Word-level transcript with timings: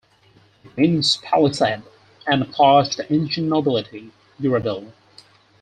It 0.65 0.75
means 0.75 1.17
"palisade", 1.17 1.83
and 2.25 2.41
applies 2.41 2.89
to 2.89 2.97
the 2.97 3.13
ancient 3.13 3.47
nobility, 3.49 4.09
Uradel. 4.39 4.91